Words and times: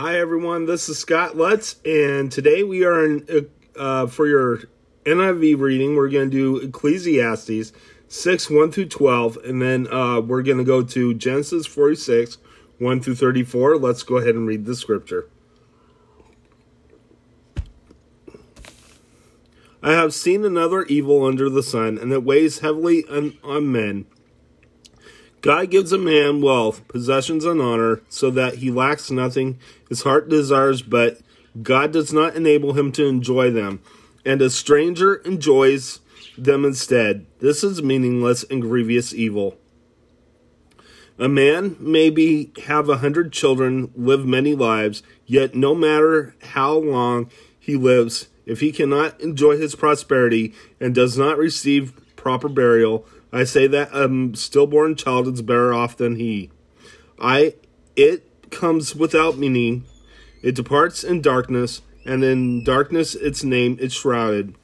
Hi, 0.00 0.18
everyone. 0.18 0.64
This 0.64 0.88
is 0.88 0.96
Scott 0.96 1.36
Lutz, 1.36 1.76
and 1.84 2.32
today 2.32 2.62
we 2.62 2.84
are 2.84 3.04
in, 3.04 3.50
uh, 3.76 4.06
for 4.06 4.26
your 4.26 4.60
NIV 5.04 5.60
reading. 5.60 5.94
We're 5.94 6.08
going 6.08 6.30
to 6.30 6.34
do 6.34 6.56
Ecclesiastes 6.56 7.74
6 8.08 8.50
1 8.50 8.72
through 8.72 8.86
12, 8.86 9.36
and 9.44 9.60
then 9.60 9.86
uh, 9.92 10.22
we're 10.22 10.40
going 10.40 10.56
to 10.56 10.64
go 10.64 10.82
to 10.82 11.12
Genesis 11.12 11.66
46 11.66 12.38
1 12.78 13.00
through 13.02 13.14
34. 13.14 13.76
Let's 13.76 14.02
go 14.02 14.16
ahead 14.16 14.34
and 14.34 14.48
read 14.48 14.64
the 14.64 14.74
scripture. 14.74 15.28
I 19.82 19.92
have 19.92 20.14
seen 20.14 20.46
another 20.46 20.84
evil 20.84 21.26
under 21.26 21.50
the 21.50 21.62
sun, 21.62 21.98
and 21.98 22.10
it 22.10 22.24
weighs 22.24 22.60
heavily 22.60 23.04
on, 23.10 23.36
on 23.44 23.70
men 23.70 24.06
God 25.40 25.70
gives 25.70 25.92
a 25.92 25.98
man 25.98 26.42
wealth, 26.42 26.86
possessions, 26.88 27.44
and 27.44 27.60
honor, 27.60 28.02
so 28.08 28.30
that 28.30 28.56
he 28.56 28.70
lacks 28.70 29.10
nothing 29.10 29.58
his 29.88 30.02
heart 30.02 30.28
desires, 30.28 30.82
but 30.82 31.20
God 31.62 31.92
does 31.92 32.12
not 32.12 32.36
enable 32.36 32.74
him 32.74 32.92
to 32.92 33.06
enjoy 33.06 33.50
them, 33.50 33.80
and 34.24 34.42
a 34.42 34.50
stranger 34.50 35.16
enjoys 35.16 36.00
them 36.36 36.64
instead. 36.64 37.26
This 37.40 37.64
is 37.64 37.82
meaningless 37.82 38.44
and 38.44 38.62
grievous 38.62 39.14
evil. 39.14 39.56
A 41.18 41.28
man 41.28 41.76
maybe 41.78 42.52
have 42.64 42.88
a 42.88 42.98
hundred 42.98 43.32
children, 43.32 43.90
live 43.94 44.24
many 44.24 44.54
lives, 44.54 45.02
yet 45.26 45.54
no 45.54 45.74
matter 45.74 46.34
how 46.42 46.72
long 46.72 47.30
he 47.58 47.76
lives, 47.76 48.28
if 48.46 48.60
he 48.60 48.72
cannot 48.72 49.20
enjoy 49.20 49.58
his 49.58 49.74
prosperity 49.74 50.54
and 50.80 50.94
does 50.94 51.18
not 51.18 51.36
receive 51.36 51.92
proper 52.16 52.48
burial, 52.48 53.06
I 53.32 53.44
say 53.44 53.66
that 53.68 53.94
a 53.94 54.36
stillborn 54.36 54.96
child 54.96 55.28
is 55.28 55.42
better 55.42 55.72
off 55.72 55.96
than 55.96 56.16
he. 56.16 56.50
I 57.20 57.54
it 57.96 58.50
comes 58.50 58.94
without 58.94 59.38
meaning. 59.38 59.84
It 60.42 60.54
departs 60.54 61.04
in 61.04 61.20
darkness, 61.20 61.82
and 62.04 62.24
in 62.24 62.64
darkness 62.64 63.14
its 63.14 63.44
name 63.44 63.76
is 63.80 63.92
shrouded. 63.92 64.54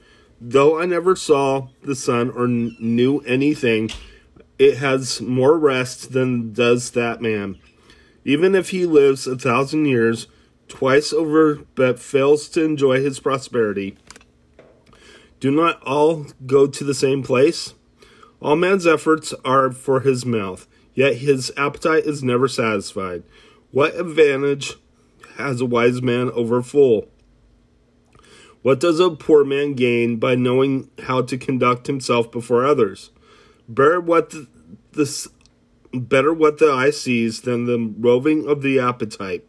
Though 0.40 0.80
I 0.80 0.86
never 0.86 1.16
saw 1.16 1.68
the 1.82 1.94
sun 1.94 2.30
or 2.30 2.46
knew 2.48 3.20
anything, 3.20 3.90
it 4.58 4.78
has 4.78 5.20
more 5.20 5.58
rest 5.58 6.12
than 6.12 6.52
does 6.52 6.90
that 6.92 7.20
man. 7.20 7.58
Even 8.24 8.54
if 8.54 8.70
he 8.70 8.86
lives 8.86 9.26
a 9.26 9.36
thousand 9.36 9.86
years, 9.86 10.26
twice 10.68 11.12
over, 11.12 11.60
but 11.74 12.00
fails 12.00 12.48
to 12.48 12.64
enjoy 12.64 13.00
his 13.00 13.20
prosperity. 13.20 13.96
Do 15.38 15.50
not 15.50 15.82
all 15.82 16.26
go 16.44 16.66
to 16.66 16.84
the 16.84 16.94
same 16.94 17.22
place? 17.22 17.74
All 18.40 18.56
man's 18.56 18.86
efforts 18.86 19.34
are 19.44 19.70
for 19.72 20.00
his 20.00 20.26
mouth, 20.26 20.66
yet 20.94 21.16
his 21.16 21.52
appetite 21.56 22.04
is 22.04 22.22
never 22.22 22.48
satisfied. 22.48 23.22
What 23.70 23.94
advantage 23.94 24.74
has 25.36 25.60
a 25.60 25.66
wise 25.66 26.02
man 26.02 26.30
over 26.30 26.58
a 26.58 26.62
fool? 26.62 27.08
What 28.62 28.80
does 28.80 28.98
a 29.00 29.10
poor 29.10 29.44
man 29.44 29.74
gain 29.74 30.16
by 30.16 30.34
knowing 30.34 30.90
how 31.04 31.22
to 31.22 31.38
conduct 31.38 31.86
himself 31.86 32.30
before 32.32 32.64
others? 32.64 33.10
Better 33.68 34.00
what 34.00 34.34
the, 34.92 35.28
better 35.92 36.32
what 36.32 36.58
the 36.58 36.70
eye 36.70 36.90
sees 36.90 37.42
than 37.42 37.66
the 37.66 37.94
roving 37.98 38.46
of 38.48 38.62
the 38.62 38.78
appetite. 38.78 39.44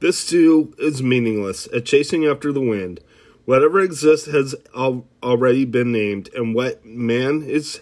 This 0.00 0.26
too 0.26 0.74
is 0.78 1.02
meaningless, 1.02 1.66
a 1.72 1.80
chasing 1.80 2.24
after 2.24 2.52
the 2.52 2.60
wind. 2.60 3.00
Whatever 3.44 3.80
exists 3.80 4.26
has 4.26 4.54
al- 4.76 5.06
already 5.22 5.64
been 5.64 5.90
named, 5.90 6.30
and 6.34 6.54
what 6.54 6.84
man 6.84 7.42
is 7.42 7.80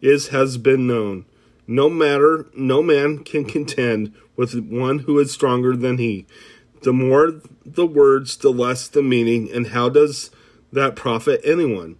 is 0.00 0.28
has 0.28 0.58
been 0.58 0.86
known. 0.86 1.24
No 1.66 1.90
matter 1.90 2.46
no 2.54 2.82
man 2.82 3.18
can 3.24 3.44
contend 3.44 4.14
with 4.36 4.58
one 4.68 5.00
who 5.00 5.18
is 5.18 5.30
stronger 5.30 5.76
than 5.76 5.98
he. 5.98 6.26
The 6.82 6.92
more 6.92 7.40
the 7.66 7.86
words, 7.86 8.36
the 8.36 8.50
less 8.50 8.88
the 8.88 9.02
meaning, 9.02 9.50
and 9.52 9.68
how 9.68 9.88
does 9.88 10.30
that 10.72 10.96
profit 10.96 11.40
anyone? 11.44 11.96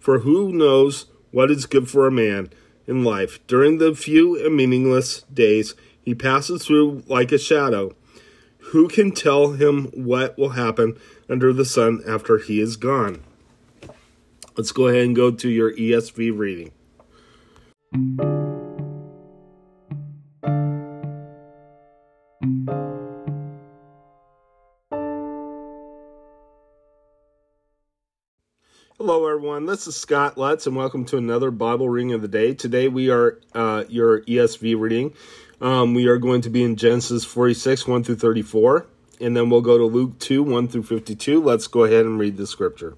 For 0.00 0.20
who 0.20 0.52
knows 0.52 1.06
what 1.30 1.50
is 1.50 1.66
good 1.66 1.88
for 1.88 2.06
a 2.06 2.12
man 2.12 2.50
in 2.86 3.04
life? 3.04 3.44
During 3.46 3.78
the 3.78 3.94
few 3.94 4.44
and 4.44 4.56
meaningless 4.56 5.22
days 5.32 5.74
he 6.02 6.14
passes 6.14 6.64
through 6.64 7.04
like 7.06 7.30
a 7.30 7.38
shadow. 7.38 7.94
Who 8.70 8.88
can 8.88 9.12
tell 9.12 9.52
him 9.52 9.86
what 9.88 10.36
will 10.38 10.50
happen 10.50 10.96
under 11.28 11.52
the 11.52 11.64
sun 11.64 12.02
after 12.06 12.38
he 12.38 12.60
is 12.60 12.76
gone? 12.76 13.22
Let's 14.56 14.72
go 14.72 14.88
ahead 14.88 15.04
and 15.04 15.16
go 15.16 15.30
to 15.30 15.48
your 15.48 15.72
ESV 15.72 16.36
reading. 16.36 16.72
Hello, 17.92 18.08
everyone. 29.26 29.66
This 29.66 29.86
is 29.86 29.94
Scott 29.94 30.38
Lutz, 30.38 30.66
and 30.66 30.74
welcome 30.74 31.04
to 31.04 31.18
another 31.18 31.50
Bible 31.50 31.90
reading 31.90 32.14
of 32.14 32.22
the 32.22 32.28
day. 32.28 32.54
Today, 32.54 32.88
we 32.88 33.10
are 33.10 33.38
uh, 33.54 33.84
your 33.90 34.22
ESV 34.22 34.80
reading. 34.80 35.12
Um, 35.60 35.92
we 35.92 36.06
are 36.06 36.16
going 36.16 36.40
to 36.40 36.48
be 36.48 36.62
in 36.62 36.76
Genesis 36.76 37.26
46, 37.26 37.86
1 37.86 38.04
through 38.04 38.16
34, 38.16 38.86
and 39.20 39.36
then 39.36 39.50
we'll 39.50 39.60
go 39.60 39.76
to 39.76 39.84
Luke 39.84 40.18
2, 40.18 40.42
1 40.42 40.68
through 40.68 40.84
52. 40.84 41.42
Let's 41.42 41.66
go 41.66 41.84
ahead 41.84 42.06
and 42.06 42.18
read 42.18 42.38
the 42.38 42.46
scripture. 42.46 42.96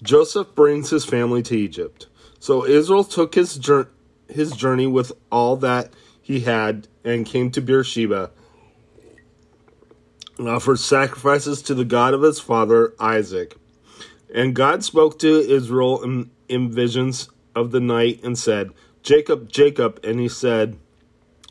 Joseph 0.00 0.54
brings 0.54 0.90
his 0.90 1.04
family 1.04 1.42
to 1.42 1.58
Egypt. 1.58 2.06
So 2.38 2.64
Israel 2.64 3.02
took 3.02 3.34
his 3.34 3.56
journey 3.56 3.88
his 4.28 4.52
journey 4.52 4.86
with 4.86 5.12
all 5.30 5.56
that 5.56 5.92
he 6.20 6.40
had 6.40 6.88
and 7.04 7.26
came 7.26 7.50
to 7.50 7.60
Beersheba 7.60 8.30
and 10.38 10.48
offered 10.48 10.78
sacrifices 10.78 11.62
to 11.62 11.74
the 11.74 11.84
God 11.84 12.14
of 12.14 12.22
his 12.22 12.38
father 12.38 12.94
Isaac. 12.98 13.56
And 14.32 14.54
God 14.54 14.84
spoke 14.84 15.18
to 15.20 15.40
Israel 15.40 16.02
in, 16.02 16.30
in 16.48 16.70
visions 16.70 17.28
of 17.54 17.70
the 17.70 17.80
night 17.80 18.22
and 18.22 18.38
said, 18.38 18.70
Jacob, 19.02 19.50
Jacob. 19.50 20.00
And 20.04 20.20
he 20.20 20.28
said, 20.28 20.78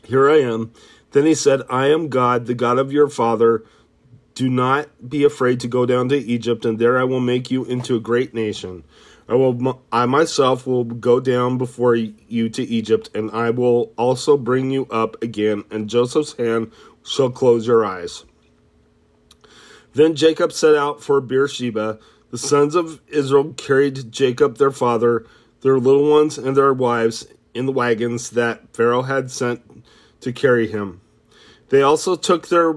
Here 0.04 0.30
I 0.30 0.40
am. 0.40 0.72
Then 1.12 1.26
he 1.26 1.34
said, 1.34 1.62
I 1.68 1.88
am 1.88 2.08
God, 2.08 2.46
the 2.46 2.54
God 2.54 2.78
of 2.78 2.92
your 2.92 3.08
father. 3.08 3.64
Do 4.34 4.48
not 4.48 5.08
be 5.08 5.24
afraid 5.24 5.60
to 5.60 5.68
go 5.68 5.84
down 5.84 6.08
to 6.10 6.16
Egypt, 6.16 6.64
and 6.64 6.78
there 6.78 6.98
I 6.98 7.04
will 7.04 7.20
make 7.20 7.50
you 7.50 7.64
into 7.64 7.96
a 7.96 8.00
great 8.00 8.34
nation. 8.34 8.84
I 9.28 9.34
will 9.34 9.82
I 9.92 10.06
myself 10.06 10.66
will 10.66 10.84
go 10.84 11.20
down 11.20 11.58
before 11.58 11.94
you 11.94 12.48
to 12.48 12.62
Egypt, 12.62 13.10
and 13.14 13.30
I 13.30 13.50
will 13.50 13.92
also 13.98 14.38
bring 14.38 14.70
you 14.70 14.86
up 14.86 15.22
again, 15.22 15.64
and 15.70 15.88
Joseph's 15.88 16.32
hand 16.32 16.72
shall 17.04 17.30
close 17.30 17.66
your 17.66 17.84
eyes. 17.84 18.24
Then 19.92 20.14
Jacob 20.14 20.52
set 20.52 20.74
out 20.74 21.02
for 21.02 21.20
Beersheba. 21.20 21.98
The 22.30 22.38
sons 22.38 22.74
of 22.74 23.00
Israel 23.08 23.52
carried 23.54 24.12
Jacob 24.12 24.56
their 24.56 24.70
father, 24.70 25.26
their 25.60 25.78
little 25.78 26.10
ones, 26.10 26.38
and 26.38 26.56
their 26.56 26.72
wives 26.72 27.26
in 27.52 27.66
the 27.66 27.72
wagons 27.72 28.30
that 28.30 28.74
Pharaoh 28.74 29.02
had 29.02 29.30
sent 29.30 29.84
to 30.20 30.32
carry 30.32 30.68
him. 30.68 31.00
They 31.68 31.82
also 31.82 32.16
took 32.16 32.48
their 32.48 32.76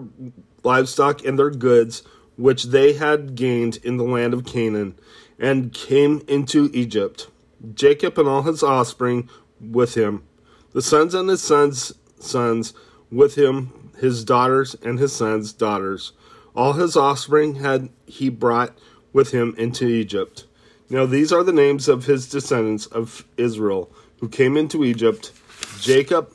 livestock 0.63 1.23
and 1.23 1.39
their 1.39 1.49
goods, 1.49 2.03
which 2.37 2.65
they 2.65 2.93
had 2.93 3.35
gained 3.35 3.77
in 3.83 3.97
the 3.97 4.03
land 4.03 4.33
of 4.33 4.45
Canaan 4.45 4.97
and 5.41 5.73
came 5.73 6.21
into 6.27 6.69
Egypt. 6.71 7.27
Jacob 7.73 8.17
and 8.17 8.29
all 8.29 8.43
his 8.43 8.63
offspring 8.63 9.27
with 9.59 9.95
him, 9.95 10.23
the 10.71 10.81
sons 10.81 11.13
and 11.13 11.27
his 11.29 11.41
sons' 11.41 11.93
sons 12.19 12.73
with 13.11 13.35
him, 13.35 13.91
his 13.99 14.23
daughters 14.23 14.75
and 14.83 14.99
his 14.99 15.11
sons' 15.11 15.51
daughters. 15.51 16.13
All 16.55 16.73
his 16.73 16.95
offspring 16.95 17.55
had 17.55 17.89
he 18.05 18.29
brought 18.29 18.77
with 19.11 19.31
him 19.31 19.55
into 19.57 19.87
Egypt. 19.87 20.45
Now 20.89 21.05
these 21.05 21.31
are 21.31 21.43
the 21.43 21.51
names 21.51 21.87
of 21.87 22.05
his 22.05 22.29
descendants 22.29 22.85
of 22.85 23.25
Israel 23.35 23.91
who 24.19 24.29
came 24.29 24.55
into 24.55 24.83
Egypt 24.83 25.31
Jacob 25.79 26.31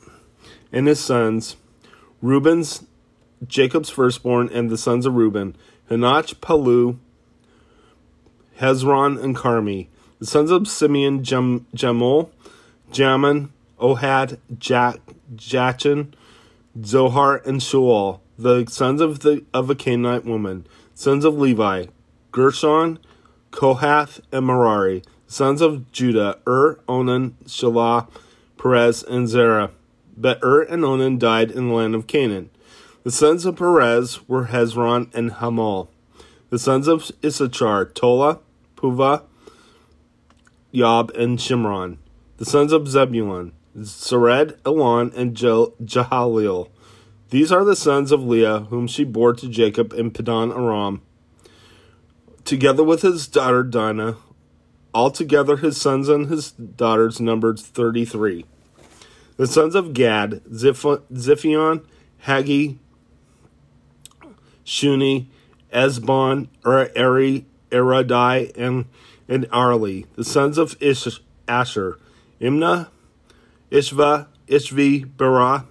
and 0.71 0.87
his 0.87 0.99
sons, 0.99 1.55
Reuben's, 2.21 2.83
Jacob's 3.45 3.89
firstborn, 3.89 4.49
and 4.51 4.69
the 4.69 4.77
sons 4.77 5.05
of 5.05 5.15
Reuben, 5.15 5.55
Hanoch, 5.89 6.35
Pallu, 6.41 6.97
Hezron, 8.59 9.21
and 9.21 9.35
Carmi. 9.35 9.87
The 10.19 10.25
sons 10.25 10.51
of 10.51 10.67
Simeon, 10.67 11.23
Jem- 11.23 11.65
Jemuel, 11.73 12.31
Jamin, 12.91 13.49
Ohad, 13.79 14.39
Jack, 14.57 14.99
Jachin, 15.35 16.13
Zohar, 16.83 17.37
and 17.45 17.61
Shaul. 17.61 18.19
The 18.37 18.65
sons 18.67 19.01
of 19.01 19.19
the 19.19 19.43
of 19.53 19.69
a 19.69 19.75
Canaanite 19.75 20.25
woman. 20.25 20.65
Sons 20.93 21.25
of 21.25 21.37
Levi, 21.37 21.85
Gershon, 22.31 22.99
Kohath, 23.51 24.19
and 24.31 24.47
Merari. 24.47 25.03
Sons 25.27 25.61
of 25.61 25.91
Judah, 25.91 26.39
Ur, 26.47 26.79
Onan, 26.87 27.35
Shelah, 27.45 28.07
Perez, 28.57 29.03
and 29.03 29.27
Zerah. 29.27 29.71
But 30.15 30.39
Ur 30.43 30.61
and 30.61 30.83
Onan 30.83 31.19
died 31.19 31.51
in 31.51 31.67
the 31.67 31.73
land 31.75 31.93
of 31.93 32.07
Canaan. 32.07 32.49
The 33.03 33.11
sons 33.11 33.45
of 33.45 33.57
Perez 33.57 34.27
were 34.27 34.47
Hezron 34.47 35.13
and 35.13 35.31
Hamul. 35.33 35.89
The 36.49 36.57
sons 36.57 36.87
of 36.87 37.11
Issachar, 37.23 37.85
Tola, 37.93 38.39
Puvah, 38.77 39.23
Yob, 40.71 41.11
and 41.11 41.37
Shimron. 41.39 41.97
The 42.37 42.45
sons 42.45 42.71
of 42.71 42.87
Zebulun, 42.87 43.51
Sered, 43.77 44.57
Elon, 44.65 45.11
and 45.15 45.35
Jahaleel. 45.35 46.69
These 47.29 47.51
are 47.51 47.65
the 47.65 47.75
sons 47.75 48.11
of 48.11 48.23
Leah, 48.23 48.61
whom 48.69 48.87
she 48.87 49.03
bore 49.03 49.33
to 49.33 49.49
Jacob 49.49 49.91
in 49.93 50.11
Padan 50.11 50.51
Aram, 50.51 51.01
together 52.45 52.83
with 52.83 53.01
his 53.01 53.27
daughter 53.27 53.63
Dinah. 53.63 54.17
Altogether, 54.93 55.57
his 55.57 55.79
sons 55.79 56.07
and 56.07 56.27
his 56.27 56.51
daughters 56.51 57.19
numbered 57.19 57.59
33. 57.59 58.45
The 59.35 59.47
sons 59.47 59.75
of 59.75 59.93
Gad, 59.93 60.41
Ziph- 60.51 61.01
Ziphion, 61.11 61.83
Haggi, 62.25 62.77
Shuni, 64.65 65.27
Ezbon, 65.73 66.47
er-, 66.65 66.91
Eri, 66.95 67.45
Eradai, 67.69 68.55
and, 68.57 68.85
and 69.27 69.45
Arli. 69.49 70.05
The 70.15 70.23
sons 70.23 70.57
of 70.57 70.75
Ish- 70.81 71.19
Asher, 71.47 71.97
Imnah, 72.41 72.89
Ishva, 73.71 74.27
Ishvi, 74.47 75.05
Berah, 75.05 75.65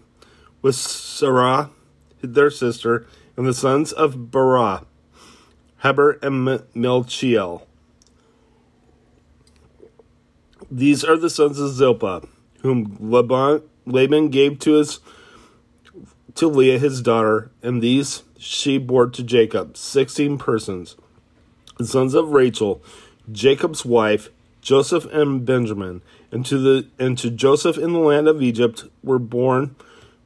with 0.62 0.74
Sarah, 0.74 1.70
their 2.20 2.50
sister, 2.50 3.06
and 3.36 3.46
the 3.46 3.54
sons 3.54 3.92
of 3.92 4.14
Berah, 4.14 4.84
Heber 5.82 6.18
and 6.22 6.46
Malchiel. 6.74 7.62
These 10.70 11.04
are 11.04 11.16
the 11.16 11.30
sons 11.30 11.60
of 11.60 11.70
Zilpah, 11.70 12.26
whom 12.62 12.96
Laban, 12.98 13.62
Laban 13.86 14.30
gave 14.30 14.58
to 14.60 14.72
his 14.74 15.00
to 16.34 16.48
Leah 16.48 16.78
his 16.78 17.00
daughter, 17.00 17.50
and 17.62 17.80
these 17.80 18.24
she 18.36 18.76
bore 18.78 19.08
to 19.08 19.22
Jacob, 19.22 19.76
sixteen 19.76 20.38
persons. 20.38 20.96
The 21.78 21.86
sons 21.86 22.14
of 22.14 22.30
Rachel, 22.30 22.82
Jacob's 23.30 23.84
wife, 23.84 24.30
Joseph 24.60 25.04
and 25.12 25.44
Benjamin, 25.44 26.02
and 26.32 26.44
to 26.46 26.58
the 26.58 26.88
and 26.98 27.16
to 27.18 27.30
Joseph 27.30 27.78
in 27.78 27.92
the 27.92 27.98
land 27.98 28.28
of 28.28 28.42
Egypt 28.42 28.84
were 29.02 29.18
born 29.18 29.76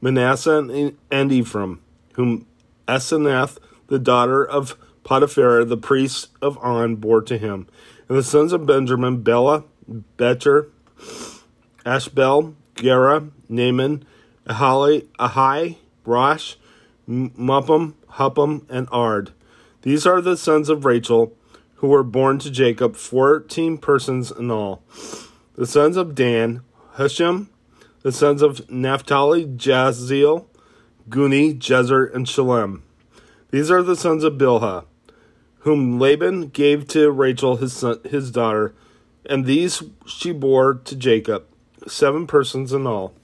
Manasseh 0.00 0.93
and 1.11 1.32
Ephraim, 1.32 1.81
whom 2.14 2.47
Asenath, 2.88 3.58
the 3.88 3.99
daughter 3.99 4.44
of 4.44 4.76
Potiphar, 5.05 5.64
the 5.64 5.76
priest 5.76 6.29
of 6.41 6.56
On, 6.58 6.97
bore 6.97 7.23
to 7.23 7.37
him. 7.37 7.67
And 8.08 8.17
the 8.17 8.23
sons 8.23 8.52
of 8.52 8.67
Benjamin, 8.67 9.23
Bela, 9.23 9.64
Becher, 10.17 10.69
Ashbel, 11.85 12.55
Gera, 12.76 13.29
Naaman, 13.49 14.05
Ahali, 14.47 15.06
Ahai, 15.19 15.76
Rosh, 16.05 16.56
Muppim, 17.08 17.94
Huppim, 18.12 18.64
and 18.69 18.88
Ard. 18.91 19.32
These 19.82 20.06
are 20.06 20.20
the 20.20 20.37
sons 20.37 20.69
of 20.69 20.85
Rachel, 20.85 21.32
who 21.81 21.88
were 21.88 22.03
born 22.03 22.38
to 22.38 22.50
Jacob, 22.50 22.94
fourteen 22.94 23.79
persons 23.79 24.31
in 24.31 24.50
all. 24.50 24.82
The 25.55 25.67
sons 25.67 25.97
of 25.97 26.15
Dan, 26.15 26.62
Hushim, 26.97 27.49
the 28.03 28.12
sons 28.12 28.43
of 28.43 28.71
Naphtali, 28.71 29.47
Jahzeel, 29.47 30.44
Guni, 31.09 31.59
Jezer, 31.59 32.15
and 32.15 32.29
Shalem. 32.29 32.82
These 33.50 33.71
are 33.71 33.82
the 33.82 33.97
sons 33.97 34.25
of 34.25 34.35
Bilhah, 34.35 34.85
whom 35.61 35.99
Laban 35.99 36.49
gave 36.49 36.87
to 36.88 37.11
Rachel 37.11 37.56
his 37.56 37.73
son, 37.73 37.99
his 38.09 38.31
daughter, 38.31 38.75
and 39.25 39.47
these 39.47 39.83
she 40.06 40.33
bore 40.33 40.75
to 40.75 40.94
Jacob, 40.94 41.47
seven 41.87 42.26
persons 42.26 42.75
in 42.75 42.87
all. 42.87 43.15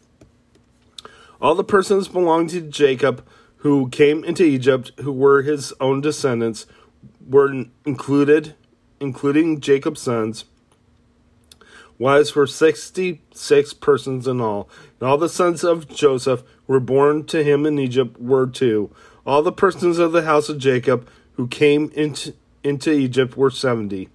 All 1.42 1.54
the 1.54 1.62
persons 1.62 2.08
belonging 2.08 2.48
to 2.48 2.62
Jacob 2.62 3.22
who 3.58 3.90
came 3.90 4.24
into 4.24 4.44
Egypt, 4.44 4.92
who 5.00 5.12
were 5.12 5.42
his 5.42 5.74
own 5.80 6.00
descendants, 6.00 6.66
were 7.28 7.64
included, 7.84 8.54
including 9.00 9.60
Jacob's 9.60 10.02
sons. 10.02 10.44
Wives 11.98 12.34
were 12.34 12.46
sixty 12.46 13.22
six 13.32 13.72
persons 13.72 14.28
in 14.28 14.40
all. 14.40 14.68
And 15.00 15.08
all 15.08 15.16
the 15.16 15.28
sons 15.28 15.64
of 15.64 15.88
Joseph 15.88 16.42
were 16.66 16.80
born 16.80 17.24
to 17.26 17.42
him 17.42 17.64
in 17.64 17.78
Egypt 17.78 18.20
were 18.20 18.46
two. 18.46 18.90
All 19.24 19.42
the 19.42 19.52
persons 19.52 19.98
of 19.98 20.12
the 20.12 20.22
house 20.22 20.48
of 20.48 20.58
Jacob 20.58 21.08
who 21.32 21.48
came 21.48 21.90
into, 21.94 22.34
into 22.62 22.92
Egypt 22.92 23.36
were 23.36 23.50
seventy. 23.50 24.08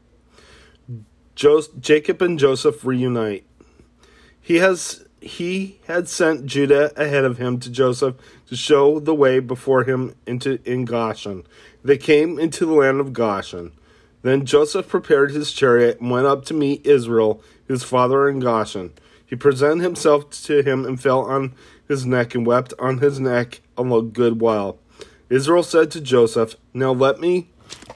Jacob 1.35 2.21
and 2.21 2.37
Joseph 2.37 2.85
reunite. 2.85 3.45
He 4.39 4.57
has 4.57 5.05
he 5.19 5.79
had 5.87 6.07
sent 6.07 6.45
Judah 6.45 6.91
ahead 6.99 7.25
of 7.25 7.37
him 7.37 7.59
to 7.59 7.69
Joseph 7.69 8.15
to 8.47 8.55
show 8.55 8.99
the 8.99 9.15
way 9.15 9.39
before 9.39 9.83
him 9.83 10.15
into 10.27 10.59
in 10.65 10.85
Goshen. 10.85 11.45
They 11.83 11.97
came 11.97 12.39
into 12.39 12.65
the 12.65 12.73
land 12.73 12.99
of 12.99 13.13
Goshen. 13.13 13.71
Then 14.21 14.45
Joseph 14.45 14.87
prepared 14.87 15.31
his 15.31 15.51
chariot 15.51 15.99
and 15.99 16.11
went 16.11 16.27
up 16.27 16.45
to 16.45 16.53
meet 16.53 16.85
Israel, 16.85 17.41
his 17.67 17.83
father 17.83 18.29
in 18.29 18.39
Goshen. 18.39 18.93
He 19.25 19.35
presented 19.35 19.83
himself 19.83 20.29
to 20.43 20.61
him 20.61 20.85
and 20.85 21.01
fell 21.01 21.21
on 21.21 21.53
his 21.87 22.05
neck 22.05 22.35
and 22.35 22.45
wept 22.45 22.73
on 22.77 22.99
his 22.99 23.19
neck 23.19 23.61
a 23.77 24.01
good 24.01 24.39
while. 24.39 24.77
Israel 25.29 25.63
said 25.63 25.89
to 25.91 26.01
Joseph, 26.01 26.55
Now 26.73 26.91
let 26.91 27.19
me 27.19 27.49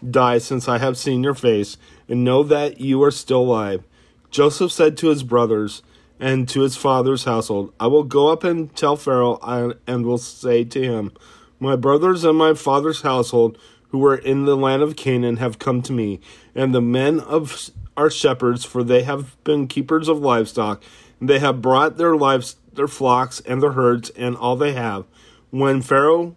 die 0.09 0.37
since 0.37 0.67
I 0.67 0.77
have 0.77 0.97
seen 0.97 1.23
your 1.23 1.33
face, 1.33 1.77
and 2.07 2.23
know 2.23 2.43
that 2.43 2.79
you 2.79 3.03
are 3.03 3.11
still 3.11 3.41
alive. 3.41 3.83
Joseph 4.31 4.71
said 4.71 4.97
to 4.97 5.09
his 5.09 5.23
brothers 5.23 5.81
and 6.19 6.47
to 6.49 6.61
his 6.61 6.77
father's 6.77 7.25
household, 7.25 7.73
I 7.79 7.87
will 7.87 8.03
go 8.03 8.29
up 8.29 8.43
and 8.43 8.73
tell 8.75 8.95
Pharaoh, 8.95 9.37
and 9.85 10.05
will 10.05 10.17
say 10.17 10.63
to 10.63 10.81
him, 10.81 11.11
My 11.59 11.75
brothers 11.75 12.23
and 12.23 12.37
my 12.37 12.53
father's 12.53 13.01
household, 13.01 13.57
who 13.95 13.99
were 13.99 14.17
in 14.17 14.43
the 14.43 14.57
land 14.57 14.81
of 14.81 14.97
Canaan, 14.97 15.37
have 15.37 15.57
come 15.57 15.81
to 15.81 15.93
me, 15.93 16.19
and 16.53 16.75
the 16.75 16.81
men 16.81 17.17
of 17.17 17.69
our 17.95 18.09
shepherds, 18.09 18.65
for 18.65 18.83
they 18.83 19.03
have 19.03 19.41
been 19.45 19.69
keepers 19.69 20.09
of 20.09 20.19
livestock, 20.19 20.83
and 21.21 21.29
they 21.29 21.39
have 21.39 21.61
brought 21.61 21.95
their 21.95 22.13
lives, 22.13 22.57
their 22.73 22.89
flocks, 22.89 23.39
and 23.45 23.63
their 23.63 23.71
herds, 23.71 24.09
and 24.09 24.35
all 24.35 24.57
they 24.57 24.73
have. 24.73 25.05
When 25.49 25.81
Pharaoh 25.81 26.35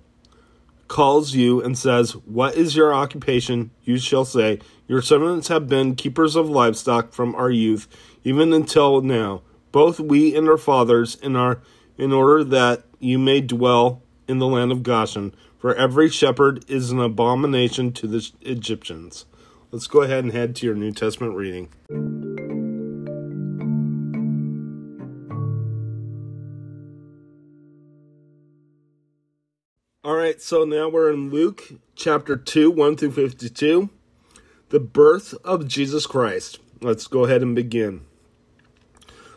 calls 0.87 1.35
you 1.35 1.61
and 1.61 1.77
says, 1.77 2.13
What 2.13 2.55
is 2.55 2.77
your 2.77 2.95
occupation? 2.95 3.73
You 3.83 3.99
shall 3.99 4.25
say, 4.25 4.61
Your 4.87 5.03
servants 5.03 5.49
have 5.49 5.69
been 5.69 5.97
keepers 5.97 6.37
of 6.37 6.49
livestock 6.49 7.13
from 7.13 7.35
our 7.35 7.51
youth, 7.51 7.89
even 8.23 8.53
until 8.53 9.01
now, 9.01 9.43
both 9.73 9.99
we 9.99 10.37
and 10.37 10.49
our 10.49 10.59
fathers, 10.59 11.17
in 11.17 11.35
our 11.35 11.61
in 11.97 12.13
order 12.13 12.45
that 12.45 12.85
you 13.01 13.19
may 13.19 13.41
dwell 13.41 14.01
in 14.29 14.39
the 14.39 14.47
land 14.47 14.71
of 14.71 14.85
Goshen. 14.85 15.35
For 15.59 15.75
every 15.75 16.09
shepherd 16.09 16.65
is 16.69 16.93
an 16.93 17.01
abomination 17.01 17.93
to 17.95 18.07
the 18.07 18.31
Egyptians. 18.43 19.27
Let's 19.73 19.89
go 19.89 20.03
ahead 20.03 20.23
and 20.23 20.33
head 20.33 20.55
to 20.57 20.67
your 20.67 20.77
New 20.77 20.93
Testament 20.93 21.35
reading. 21.35 21.69
All 30.05 30.15
right, 30.15 30.41
so 30.41 30.65
now 30.65 30.89
we're 30.89 31.13
in 31.13 31.31
Luke 31.31 31.73
chapter 31.97 32.37
2, 32.37 32.71
1 32.71 32.97
through 32.97 33.11
52. 33.11 33.91
The 34.69 34.79
birth 34.79 35.35
of 35.45 35.67
Jesus 35.67 36.07
Christ. 36.07 36.61
Let's 36.81 37.09
go 37.09 37.25
ahead 37.25 37.43
and 37.43 37.57
begin. 37.57 38.03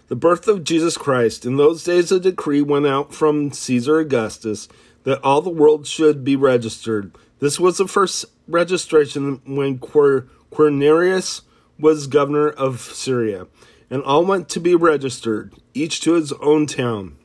The 0.07 0.15
birth 0.15 0.48
of 0.48 0.63
Jesus 0.63 0.98
Christ. 0.98 1.48
In 1.48 1.57
those 1.57 1.84
days, 1.84 2.12
a 2.12 2.19
decree 2.19 2.62
went 2.62 2.86
out 2.86 3.12
from 3.12 3.51
Caesar 3.51 3.98
Augustus 3.98 4.67
that 5.03 5.22
all 5.24 5.41
the 5.41 5.50
world 5.50 5.88
should 5.88 6.24
be 6.24 6.36
registered. 6.36 7.15
This 7.39 7.60
was 7.60 7.77
the 7.77 7.88
first 7.88 8.25
registration 8.48 9.41
when 9.46 9.79
Quirinius 9.79 11.41
was 11.79 12.08
governor 12.08 12.50
of 12.50 12.79
Syria, 12.79 13.48
and 13.89 14.03
all 14.03 14.25
went 14.25 14.48
to 14.50 14.60
be 14.60 14.75
registered, 14.75 15.53
each 15.74 16.01
to 16.01 16.13
his 16.13 16.31
own 16.34 16.67
town. 16.67 17.17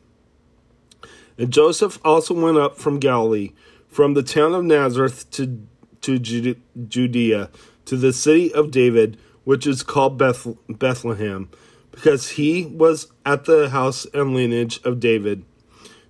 And 1.38 1.52
Joseph 1.52 1.98
also 2.04 2.32
went 2.32 2.56
up 2.56 2.78
from 2.78 2.98
Galilee, 2.98 3.52
from 3.88 4.14
the 4.14 4.22
town 4.22 4.54
of 4.54 4.64
Nazareth 4.64 5.30
to, 5.32 5.66
to 6.00 6.18
Judea, 6.18 7.50
to 7.84 7.96
the 7.96 8.12
city 8.12 8.52
of 8.54 8.70
David, 8.70 9.18
which 9.44 9.66
is 9.66 9.82
called 9.82 10.18
Beth, 10.18 10.46
Bethlehem, 10.68 11.50
because 11.90 12.30
he 12.30 12.64
was 12.66 13.08
at 13.24 13.44
the 13.44 13.68
house 13.70 14.06
and 14.12 14.34
lineage 14.34 14.80
of 14.82 14.98
David, 14.98 15.44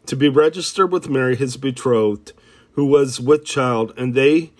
to 0.06 0.16
be 0.16 0.28
registered 0.28 0.92
with 0.92 1.08
Mary, 1.08 1.36
his 1.36 1.56
betrothed, 1.56 2.32
who 2.72 2.84
was 2.84 3.20
with 3.20 3.44
child. 3.44 3.92
And 3.96 4.14
they, 4.14 4.52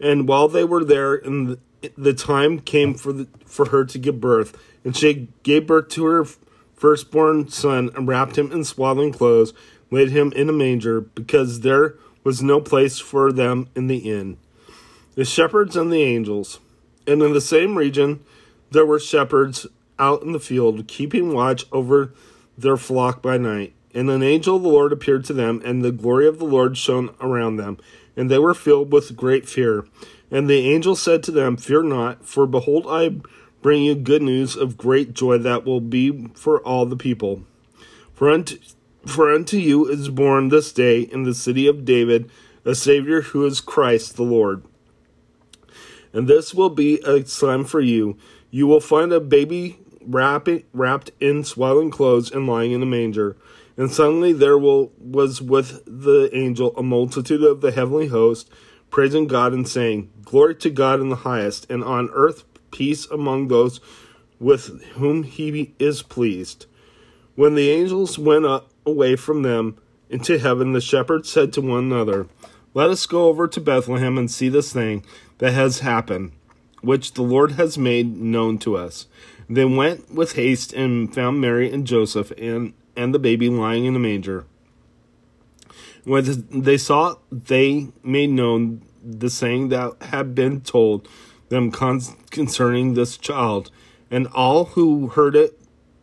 and 0.00 0.28
while 0.28 0.48
they 0.48 0.64
were 0.64 0.84
there, 0.84 1.14
and 1.14 1.48
the, 1.48 1.58
the 1.96 2.14
time 2.14 2.60
came 2.60 2.94
for 2.94 3.12
the, 3.12 3.28
for 3.44 3.70
her 3.70 3.84
to 3.84 3.98
give 3.98 4.20
birth, 4.20 4.56
and 4.84 4.96
she 4.96 5.28
gave 5.42 5.66
birth 5.66 5.88
to 5.90 6.04
her 6.06 6.26
firstborn 6.74 7.48
son, 7.48 7.90
and 7.96 8.06
wrapped 8.06 8.38
him 8.38 8.52
in 8.52 8.64
swaddling 8.64 9.12
clothes 9.12 9.52
laid 9.90 10.10
him 10.10 10.32
in 10.32 10.48
a 10.48 10.52
manger, 10.52 11.00
because 11.00 11.60
there 11.60 11.94
was 12.24 12.42
no 12.42 12.60
place 12.60 12.98
for 12.98 13.32
them 13.32 13.68
in 13.74 13.86
the 13.86 14.10
inn. 14.10 14.36
The 15.14 15.24
shepherds 15.24 15.76
and 15.76 15.92
the 15.92 16.02
angels. 16.02 16.60
And 17.06 17.22
in 17.22 17.32
the 17.32 17.40
same 17.40 17.76
region 17.76 18.22
there 18.70 18.84
were 18.84 18.98
shepherds 18.98 19.66
out 19.98 20.22
in 20.22 20.32
the 20.32 20.40
field, 20.40 20.86
keeping 20.86 21.32
watch 21.32 21.64
over 21.72 22.12
their 22.56 22.76
flock 22.76 23.22
by 23.22 23.38
night. 23.38 23.72
And 23.94 24.10
an 24.10 24.22
angel 24.22 24.56
of 24.56 24.62
the 24.62 24.68
Lord 24.68 24.92
appeared 24.92 25.24
to 25.26 25.32
them, 25.32 25.62
and 25.64 25.82
the 25.82 25.92
glory 25.92 26.26
of 26.26 26.38
the 26.38 26.44
Lord 26.44 26.76
shone 26.76 27.10
around 27.20 27.56
them, 27.56 27.78
and 28.16 28.30
they 28.30 28.38
were 28.38 28.54
filled 28.54 28.92
with 28.92 29.16
great 29.16 29.48
fear. 29.48 29.86
And 30.30 30.48
the 30.48 30.68
angel 30.68 30.94
said 30.94 31.22
to 31.24 31.30
them, 31.30 31.56
Fear 31.56 31.84
not, 31.84 32.26
for 32.26 32.46
behold, 32.46 32.86
I 32.88 33.20
bring 33.62 33.82
you 33.82 33.94
good 33.94 34.22
news 34.22 34.56
of 34.56 34.76
great 34.76 35.14
joy 35.14 35.38
that 35.38 35.64
will 35.64 35.80
be 35.80 36.28
for 36.34 36.60
all 36.60 36.86
the 36.86 36.96
people. 36.96 37.44
For 38.12 38.30
unto 38.30 38.58
For 39.06 39.32
unto 39.32 39.56
you 39.56 39.86
is 39.86 40.10
born 40.10 40.48
this 40.48 40.72
day 40.72 41.00
in 41.00 41.22
the 41.22 41.34
city 41.34 41.66
of 41.66 41.84
David 41.84 42.30
a 42.64 42.74
Savior 42.74 43.22
who 43.22 43.46
is 43.46 43.60
Christ 43.60 44.16
the 44.16 44.22
Lord. 44.22 44.62
And 46.12 46.28
this 46.28 46.52
will 46.52 46.70
be 46.70 47.00
a 47.00 47.24
sign 47.24 47.64
for 47.64 47.80
you. 47.80 48.18
You 48.50 48.66
will 48.66 48.80
find 48.80 49.12
a 49.12 49.20
baby 49.20 49.78
wrapped 50.02 51.10
in 51.20 51.44
swaddling 51.44 51.90
clothes 51.90 52.30
and 52.30 52.46
lying 52.46 52.72
in 52.72 52.82
a 52.82 52.86
manger. 52.86 53.36
And 53.78 53.92
suddenly 53.92 54.32
there 54.32 54.58
will, 54.58 54.92
was 54.98 55.40
with 55.40 55.84
the 55.86 56.28
angel 56.32 56.74
a 56.76 56.82
multitude 56.82 57.44
of 57.44 57.60
the 57.60 57.70
heavenly 57.70 58.08
host, 58.08 58.50
praising 58.90 59.28
God 59.28 59.52
and 59.52 59.68
saying, 59.68 60.10
Glory 60.24 60.56
to 60.56 60.68
God 60.68 61.00
in 61.00 61.10
the 61.10 61.16
highest, 61.16 61.70
and 61.70 61.84
on 61.84 62.10
earth 62.12 62.44
peace 62.72 63.06
among 63.06 63.48
those 63.48 63.80
with 64.40 64.82
whom 64.94 65.22
he 65.22 65.74
is 65.78 66.02
pleased. 66.02 66.66
When 67.36 67.54
the 67.54 67.70
angels 67.70 68.18
went 68.18 68.46
up 68.46 68.72
away 68.84 69.14
from 69.14 69.42
them 69.42 69.78
into 70.10 70.38
heaven, 70.38 70.72
the 70.72 70.80
shepherds 70.80 71.30
said 71.30 71.52
to 71.52 71.60
one 71.60 71.84
another, 71.84 72.26
Let 72.74 72.90
us 72.90 73.06
go 73.06 73.28
over 73.28 73.46
to 73.46 73.60
Bethlehem 73.60 74.18
and 74.18 74.28
see 74.28 74.48
this 74.48 74.72
thing 74.72 75.04
that 75.38 75.52
has 75.52 75.80
happened, 75.80 76.32
which 76.80 77.14
the 77.14 77.22
Lord 77.22 77.52
has 77.52 77.78
made 77.78 78.16
known 78.16 78.58
to 78.58 78.76
us. 78.76 79.06
They 79.48 79.64
went 79.64 80.12
with 80.12 80.32
haste 80.32 80.72
and 80.72 81.14
found 81.14 81.40
Mary 81.40 81.72
and 81.72 81.86
Joseph 81.86 82.32
and, 82.36 82.74
and 82.98 83.14
the 83.14 83.18
baby 83.18 83.48
lying 83.48 83.86
in 83.86 83.94
the 83.94 83.98
manger. 83.98 84.44
When 86.04 86.46
they 86.50 86.76
saw, 86.76 87.16
they 87.30 87.88
made 88.02 88.30
known 88.30 88.82
the 89.02 89.30
saying 89.30 89.68
that 89.68 89.94
had 90.02 90.34
been 90.34 90.60
told 90.60 91.08
them 91.48 91.70
concerning 91.70 92.94
this 92.94 93.16
child, 93.16 93.70
and 94.10 94.26
all 94.28 94.66
who 94.66 95.08
heard 95.08 95.34
it 95.36 95.58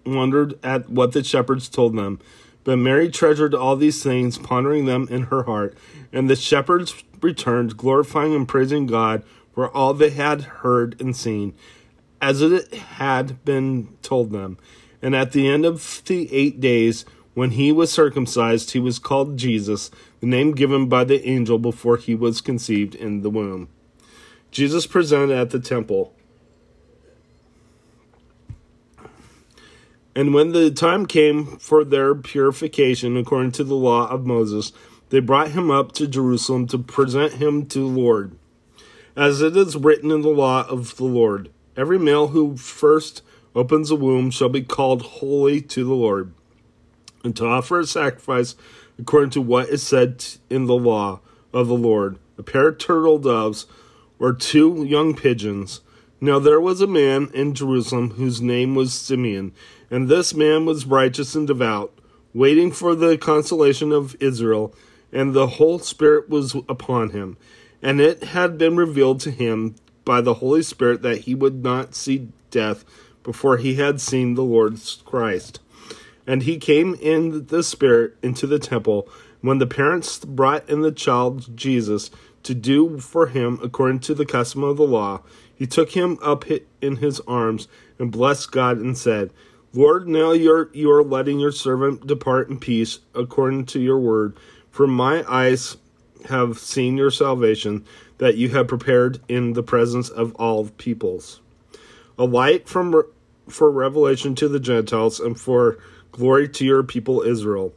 wondered 0.06 0.58
at 0.64 0.90
what 0.90 1.12
the 1.12 1.24
shepherds 1.24 1.70
told 1.70 1.96
them. 1.96 2.20
But 2.64 2.78
Mary 2.78 3.10
treasured 3.10 3.54
all 3.54 3.76
these 3.76 4.02
things, 4.02 4.38
pondering 4.38 4.86
them 4.86 5.08
in 5.12 5.24
her 5.24 5.44
heart. 5.44 5.78
And 6.12 6.30
the 6.30 6.36
shepherds 6.36 7.04
returned, 7.22 7.78
glorifying 7.78 8.34
and 8.34 8.48
praising 8.48 8.88
God 8.88 9.24
for 9.54 9.70
all 9.70 9.94
they 9.94 10.10
had 10.10 10.42
heard 10.42 11.00
and 11.00 11.16
seen, 11.16 11.54
as 12.22 12.42
it 12.42 12.74
had 12.74 13.44
been 13.46 13.90
told 14.02 14.32
them. 14.32 14.58
And 15.06 15.16
at 15.16 15.34
the 15.34 15.48
end 15.48 15.68
of 15.68 16.02
the 16.08 16.34
eight 16.34 16.60
days, 16.60 17.06
when 17.36 17.52
he 17.52 17.72
was 17.72 17.92
circumcised, 17.92 18.72
he 18.72 18.80
was 18.80 18.98
called 18.98 19.38
Jesus, 19.38 19.92
the 20.20 20.26
name 20.26 20.54
given 20.54 20.90
by 20.90 21.04
the 21.04 21.24
angel 21.30 21.60
before 21.60 21.98
he 21.98 22.16
was 22.16 22.42
conceived 22.42 22.96
in 22.96 23.22
the 23.22 23.30
womb. 23.30 23.70
Jesus 24.50 24.88
presented 24.88 25.30
at 25.30 25.52
the 25.52 25.60
temple. 25.60 26.16
And 30.16 30.34
when 30.34 30.54
the 30.54 30.72
time 30.72 31.06
came 31.06 31.60
for 31.60 31.84
their 31.84 32.16
purification 32.16 33.16
according 33.16 33.52
to 33.52 33.64
the 33.64 33.76
law 33.76 34.10
of 34.10 34.26
Moses, 34.26 34.74
they 35.12 35.20
brought 35.20 35.52
him 35.52 35.70
up 35.70 35.92
to 35.92 36.08
Jerusalem 36.08 36.66
to 36.70 36.80
present 36.80 37.34
him 37.34 37.68
to 37.68 37.78
the 37.78 37.86
Lord. 38.02 38.36
As 39.16 39.40
it 39.44 39.56
is 39.56 39.76
written 39.76 40.10
in 40.10 40.24
the 40.24 40.30
law 40.30 40.66
of 40.68 40.98
the 40.98 41.06
Lord, 41.06 41.52
every 41.78 42.00
male 42.00 42.30
who 42.30 42.58
first 42.58 43.22
opens 43.56 43.90
the 43.90 43.96
womb 43.96 44.30
shall 44.30 44.50
be 44.50 44.62
called 44.62 45.02
holy 45.02 45.62
to 45.62 45.84
the 45.84 45.94
Lord, 45.94 46.34
and 47.24 47.36
to 47.38 47.46
offer 47.46 47.80
a 47.80 47.88
sacrifice 47.88 48.56
according 49.00 49.32
to 49.32 49.42
what 49.42 49.70
is 49.70 49.82
said 49.82 50.26
in 50.50 50.66
the 50.66 50.76
law 50.76 51.22
of 51.54 51.68
the 51.68 51.76
Lord 51.76 52.20
a 52.38 52.44
pair 52.44 52.68
of 52.68 52.78
turtle 52.78 53.18
doves 53.18 53.66
or 54.20 54.34
two 54.34 54.84
young 54.84 55.16
pigeons. 55.16 55.82
Now 56.20 56.40
there 56.40 56.60
was 56.60 56.82
a 56.82 56.88
man 56.88 57.30
in 57.34 57.54
Jerusalem 57.54 58.12
whose 58.12 58.42
name 58.42 58.76
was 58.76 58.94
Simeon 58.94 59.54
and 59.90 60.10
this 60.10 60.34
man 60.34 60.66
was 60.66 60.86
righteous 60.86 61.36
and 61.36 61.48
devout, 61.48 61.94
waiting 62.34 62.72
for 62.72 62.96
the 62.96 63.18
consolation 63.18 63.92
of 63.92 64.16
Israel, 64.20 64.74
and 65.12 65.34
the 65.34 65.48
whole 65.48 65.80
Spirit 65.80 66.30
was 66.30 66.56
upon 66.68 67.12
him. 67.12 67.38
And 67.82 68.02
it 68.02 68.24
had 68.24 68.58
been 68.58 68.76
revealed 68.76 69.20
to 69.22 69.32
him 69.32 69.76
by 70.04 70.22
the 70.22 70.36
Holy 70.36 70.64
Spirit 70.64 71.02
that 71.04 71.20
he 71.20 71.36
would 71.36 71.64
not 71.64 71.96
see 71.96 72.30
death 72.52 72.84
before 73.26 73.58
he 73.58 73.76
had 73.76 74.00
seen 74.00 74.36
the 74.36 74.44
Lord 74.44 74.80
Christ. 75.04 75.60
And 76.26 76.44
he 76.44 76.58
came 76.58 76.96
in 76.96 77.48
the 77.48 77.62
Spirit 77.62 78.16
into 78.24 78.48
the 78.48 78.60
temple 78.60 79.10
when 79.42 79.58
the 79.58 79.68
parents 79.68 80.24
brought 80.24 80.68
in 80.70 80.82
the 80.82 80.92
child 80.92 81.58
Jesus 81.58 82.10
to 82.44 82.56
do 82.56 83.00
for 83.00 83.28
him 83.28 83.60
according 83.62 84.00
to 84.00 84.14
the 84.14 84.26
custom 84.26 84.64
of 84.64 84.78
the 84.78 84.88
law. 84.88 85.22
He 85.54 85.68
took 85.68 85.92
him 85.92 86.18
up 86.22 86.46
in 86.82 86.98
his 86.98 87.20
arms 87.22 87.68
and 88.00 88.12
blessed 88.12 88.52
God 88.52 88.78
and 88.78 88.98
said, 88.98 89.32
Lord, 89.74 90.08
now 90.08 90.32
you're 90.32 90.70
you 90.74 90.90
are 90.92 91.04
letting 91.04 91.40
your 91.40 91.52
servant 91.52 92.08
depart 92.08 92.50
in 92.50 92.60
peace 92.60 93.00
according 93.14 93.66
to 93.68 93.80
your 93.80 94.00
word. 94.00 94.38
For 94.70 94.88
my 94.88 95.24
eyes 95.30 95.78
have 96.30 96.58
seen 96.58 96.98
your 96.98 97.12
salvation 97.12 97.86
that 98.18 98.36
you 98.36 98.50
have 98.50 98.68
prepared 98.68 99.22
in 99.28 99.54
the 99.54 99.64
presence 99.64 100.10
of 100.10 100.34
all 100.36 100.70
peoples, 100.78 101.42
a 102.18 102.26
light 102.26 102.68
from 102.68 103.04
for 103.48 103.72
revelation 103.72 104.36
to 104.36 104.48
the 104.48 104.60
Gentiles 104.60 105.20
and 105.20 105.40
for 105.40 105.78
glory 106.12 106.48
to 106.50 106.66
your 106.66 106.84
people 106.84 107.22
Israel. 107.22 107.74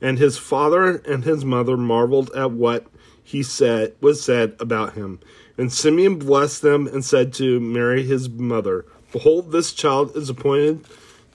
And 0.00 0.18
his 0.18 0.36
father 0.38 0.96
and 0.98 1.24
his 1.24 1.44
mother 1.44 1.76
marveled 1.76 2.30
at 2.34 2.50
what 2.50 2.86
he 3.22 3.42
said 3.42 3.94
was 4.00 4.22
said 4.22 4.54
about 4.60 4.94
him. 4.94 5.20
And 5.56 5.72
Simeon 5.72 6.18
blessed 6.18 6.62
them 6.62 6.86
and 6.86 7.04
said 7.04 7.32
to 7.34 7.60
Mary 7.60 8.04
his 8.04 8.28
mother, 8.28 8.84
Behold, 9.12 9.52
this 9.52 9.72
child 9.72 10.16
is 10.16 10.28
appointed 10.28 10.84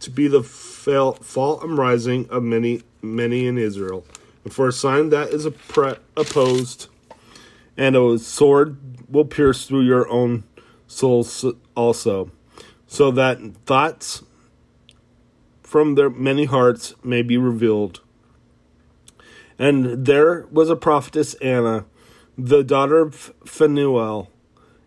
to 0.01 0.09
be 0.09 0.27
the 0.27 0.43
fall, 0.43 1.62
and 1.62 1.77
rising 1.77 2.29
of 2.29 2.43
many, 2.43 2.83
many 3.01 3.48
in 3.48 3.57
Israel, 3.57 4.05
and 4.43 4.53
for 4.53 4.67
a 4.67 4.71
sign 4.71 5.09
that 5.09 5.29
is 5.29 5.45
opposed, 5.45 6.88
and 7.77 7.95
a 7.95 8.19
sword 8.19 8.77
will 9.09 9.25
pierce 9.25 9.65
through 9.65 9.81
your 9.81 10.09
own 10.09 10.43
souls 10.88 11.45
also, 11.75 12.31
so 12.89 13.12
that 13.12 13.39
thoughts 13.67 14.24
from 15.62 15.93
their 15.93 16.10
many 16.10 16.46
hearts 16.46 16.96
may 17.03 17.22
be 17.22 17.38
revealed. 17.38 18.01
And 19.60 20.08
there 20.08 20.48
was 20.51 20.72
a 20.72 20.75
prophetess 20.75 21.36
Anna, 21.36 21.86
the 22.36 22.63
daughter 22.63 22.98
of 22.98 23.31
Phanuel, 23.46 24.31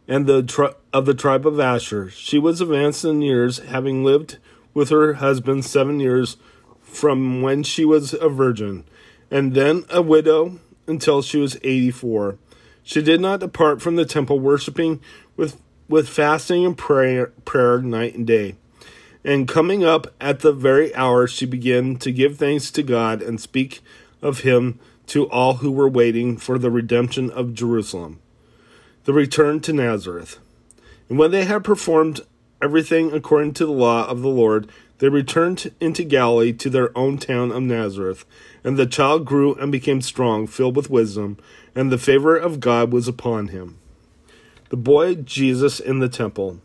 and 0.08 0.26
the 0.26 0.42
tri- 0.42 0.74
of 0.92 1.06
the 1.06 1.14
tribe 1.14 1.46
of 1.46 1.60
Asher. 1.60 2.10
She 2.10 2.40
was 2.40 2.60
advanced 2.60 3.04
in 3.04 3.22
years, 3.22 3.58
having 3.60 4.02
lived 4.02 4.38
with 4.74 4.88
her 4.88 5.14
husband 5.14 5.64
seven 5.64 6.00
years 6.00 6.36
from 6.80 7.40
when 7.40 7.62
she 7.62 7.84
was 7.84 8.14
a 8.14 8.28
virgin, 8.28 8.84
and 9.30 9.54
then 9.54 9.84
a 9.90 10.02
widow 10.02 10.58
until 10.88 11.22
she 11.22 11.38
was 11.38 11.56
84. 11.62 12.36
She 12.82 13.00
did 13.00 13.20
not 13.20 13.38
depart 13.38 13.80
from 13.80 13.94
the 13.94 14.04
temple, 14.04 14.40
worshiping 14.40 15.00
with, 15.36 15.60
with 15.92 16.08
fasting 16.08 16.64
and 16.64 16.78
prayer, 16.78 17.26
prayer 17.44 17.82
night 17.82 18.14
and 18.14 18.26
day. 18.26 18.56
And 19.26 19.46
coming 19.46 19.84
up 19.84 20.06
at 20.18 20.40
the 20.40 20.50
very 20.50 20.94
hour, 20.94 21.26
she 21.26 21.44
began 21.44 21.96
to 21.96 22.10
give 22.10 22.38
thanks 22.38 22.70
to 22.70 22.82
God 22.82 23.20
and 23.20 23.38
speak 23.38 23.82
of 24.22 24.40
him 24.40 24.80
to 25.08 25.28
all 25.28 25.56
who 25.56 25.70
were 25.70 25.90
waiting 25.90 26.38
for 26.38 26.58
the 26.58 26.70
redemption 26.70 27.30
of 27.30 27.52
Jerusalem. 27.52 28.20
The 29.04 29.12
return 29.12 29.60
to 29.60 29.74
Nazareth. 29.74 30.38
And 31.10 31.18
when 31.18 31.30
they 31.30 31.44
had 31.44 31.62
performed 31.62 32.22
everything 32.62 33.12
according 33.12 33.52
to 33.54 33.66
the 33.66 33.72
law 33.72 34.08
of 34.08 34.22
the 34.22 34.28
Lord, 34.28 34.70
they 34.96 35.10
returned 35.10 35.74
into 35.78 36.04
Galilee 36.04 36.54
to 36.54 36.70
their 36.70 36.96
own 36.96 37.18
town 37.18 37.52
of 37.52 37.64
Nazareth. 37.64 38.24
And 38.64 38.78
the 38.78 38.86
child 38.86 39.26
grew 39.26 39.56
and 39.56 39.70
became 39.70 40.00
strong, 40.00 40.46
filled 40.46 40.74
with 40.74 40.88
wisdom, 40.88 41.36
and 41.74 41.92
the 41.92 41.98
favor 41.98 42.34
of 42.34 42.60
God 42.60 42.94
was 42.94 43.08
upon 43.08 43.48
him. 43.48 43.76
The 44.72 44.78
boy 44.78 45.16
Jesus 45.16 45.80
in 45.80 45.98
the 45.98 46.08
temple. 46.08 46.58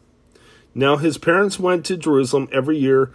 Now 0.73 0.95
his 0.95 1.17
parents 1.17 1.59
went 1.59 1.85
to 1.87 1.97
Jerusalem 1.97 2.47
every 2.53 2.77
year 2.77 3.11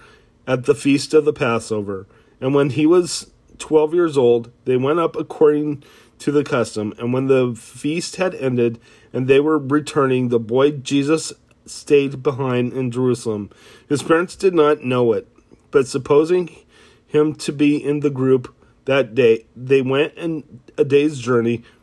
at 0.46 0.66
the 0.66 0.74
feast 0.74 1.14
of 1.14 1.24
the 1.24 1.32
Passover. 1.32 2.06
And 2.42 2.54
when 2.54 2.68
he 2.68 2.84
was 2.84 3.30
twelve 3.56 3.94
years 3.94 4.18
old, 4.18 4.52
they 4.66 4.76
went 4.76 4.98
up 4.98 5.16
according 5.16 5.82
to 6.18 6.30
the 6.30 6.44
custom. 6.44 6.92
And 6.98 7.10
when 7.10 7.28
the 7.28 7.54
feast 7.58 8.16
had 8.16 8.34
ended, 8.34 8.78
and 9.14 9.28
they 9.28 9.40
were 9.40 9.56
returning, 9.56 10.28
the 10.28 10.38
boy 10.38 10.72
Jesus 10.72 11.32
stayed 11.64 12.22
behind 12.22 12.74
in 12.74 12.90
Jerusalem. 12.90 13.48
His 13.88 14.02
parents 14.02 14.36
did 14.36 14.52
not 14.52 14.84
know 14.84 15.14
it, 15.14 15.26
but 15.70 15.88
supposing 15.88 16.54
him 17.06 17.34
to 17.36 17.50
be 17.50 17.82
in 17.82 18.00
the 18.00 18.10
group 18.10 18.54
that 18.84 19.14
day, 19.14 19.46
they 19.56 19.80
went 19.80 20.12
in 20.18 20.60
a 20.76 20.84
day's 20.84 21.18
journey, 21.18 21.62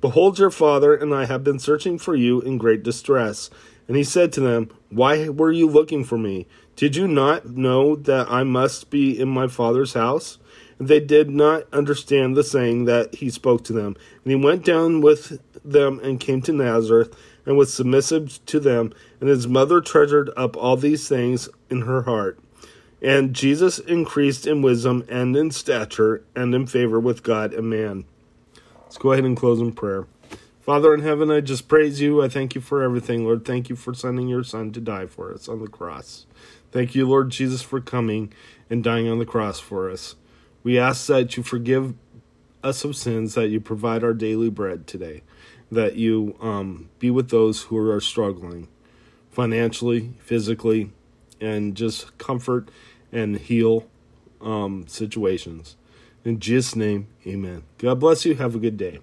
Behold, 0.00 0.38
your 0.38 0.50
father 0.50 0.94
and 0.94 1.12
I 1.12 1.24
have 1.24 1.42
been 1.42 1.58
searching 1.58 1.98
for 1.98 2.14
you 2.14 2.40
in 2.40 2.56
great 2.56 2.84
distress. 2.84 3.50
And 3.88 3.96
he 3.96 4.04
said 4.04 4.32
to 4.34 4.40
them, 4.40 4.70
Why 4.90 5.28
were 5.28 5.50
you 5.50 5.68
looking 5.68 6.04
for 6.04 6.16
me? 6.16 6.46
Did 6.76 6.94
you 6.94 7.08
not 7.08 7.48
know 7.48 7.96
that 7.96 8.30
I 8.30 8.44
must 8.44 8.90
be 8.90 9.18
in 9.18 9.28
my 9.28 9.48
father's 9.48 9.94
house? 9.94 10.38
And 10.78 10.86
they 10.86 11.00
did 11.00 11.30
not 11.30 11.64
understand 11.72 12.36
the 12.36 12.44
saying 12.44 12.84
that 12.84 13.16
he 13.16 13.28
spoke 13.28 13.64
to 13.64 13.72
them. 13.72 13.96
And 14.22 14.30
he 14.30 14.36
went 14.36 14.64
down 14.64 15.00
with 15.00 15.40
them 15.64 15.98
and 16.00 16.20
came 16.20 16.42
to 16.42 16.52
Nazareth 16.52 17.16
and 17.44 17.56
was 17.56 17.74
submissive 17.74 18.44
to 18.46 18.60
them. 18.60 18.92
And 19.20 19.28
his 19.28 19.48
mother 19.48 19.80
treasured 19.80 20.30
up 20.36 20.56
all 20.56 20.76
these 20.76 21.08
things 21.08 21.48
in 21.68 21.82
her 21.82 22.02
heart. 22.02 22.38
And 23.02 23.34
Jesus 23.34 23.80
increased 23.80 24.46
in 24.46 24.62
wisdom 24.62 25.04
and 25.08 25.36
in 25.36 25.50
stature 25.50 26.22
and 26.36 26.54
in 26.54 26.66
favor 26.66 27.00
with 27.00 27.24
God 27.24 27.52
and 27.52 27.68
man. 27.70 28.04
Let's 28.88 28.96
go 28.96 29.12
ahead 29.12 29.26
and 29.26 29.36
close 29.36 29.60
in 29.60 29.72
prayer. 29.72 30.06
Father 30.62 30.94
in 30.94 31.02
heaven, 31.02 31.30
I 31.30 31.42
just 31.42 31.68
praise 31.68 32.00
you. 32.00 32.22
I 32.22 32.28
thank 32.30 32.54
you 32.54 32.62
for 32.62 32.82
everything, 32.82 33.22
Lord. 33.22 33.44
Thank 33.44 33.68
you 33.68 33.76
for 33.76 33.92
sending 33.92 34.28
your 34.28 34.42
son 34.42 34.72
to 34.72 34.80
die 34.80 35.04
for 35.04 35.30
us 35.30 35.46
on 35.46 35.60
the 35.60 35.68
cross. 35.68 36.24
Thank 36.72 36.94
you, 36.94 37.06
Lord 37.06 37.28
Jesus, 37.28 37.60
for 37.60 37.82
coming 37.82 38.32
and 38.70 38.82
dying 38.82 39.06
on 39.06 39.18
the 39.18 39.26
cross 39.26 39.60
for 39.60 39.90
us. 39.90 40.16
We 40.62 40.78
ask 40.78 41.06
that 41.08 41.36
you 41.36 41.42
forgive 41.42 41.92
us 42.64 42.82
of 42.82 42.96
sins, 42.96 43.34
that 43.34 43.48
you 43.48 43.60
provide 43.60 44.02
our 44.02 44.14
daily 44.14 44.48
bread 44.48 44.86
today, 44.86 45.22
that 45.70 45.96
you 45.96 46.34
um, 46.40 46.88
be 46.98 47.10
with 47.10 47.28
those 47.28 47.64
who 47.64 47.76
are 47.90 48.00
struggling 48.00 48.68
financially, 49.28 50.14
physically, 50.20 50.92
and 51.42 51.74
just 51.74 52.16
comfort 52.16 52.70
and 53.12 53.36
heal 53.36 53.86
um, 54.40 54.86
situations. 54.88 55.76
In 56.24 56.40
Jesus' 56.40 56.76
name, 56.76 57.08
amen. 57.26 57.62
God 57.78 58.00
bless 58.00 58.24
you. 58.24 58.34
Have 58.34 58.54
a 58.54 58.58
good 58.58 58.76
day. 58.76 59.00